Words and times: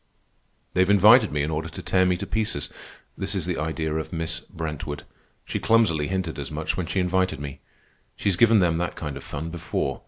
"They've 0.73 0.89
invited 0.89 1.31
me 1.31 1.43
in 1.43 1.51
order 1.51 1.69
to 1.69 1.81
tear 1.83 2.07
me 2.07 2.17
to 2.17 2.25
pieces. 2.25 2.73
This 3.15 3.35
is 3.35 3.45
the 3.45 3.59
idea 3.59 3.93
of 3.93 4.11
Miss 4.11 4.39
Brentwood. 4.39 5.03
She 5.45 5.59
clumsily 5.59 6.07
hinted 6.07 6.39
as 6.39 6.49
much 6.49 6.75
when 6.75 6.87
she 6.87 6.99
invited 6.99 7.39
me. 7.39 7.59
She's 8.15 8.35
given 8.35 8.61
them 8.61 8.79
that 8.79 8.95
kind 8.95 9.15
of 9.15 9.23
fun 9.23 9.51
before. 9.51 9.99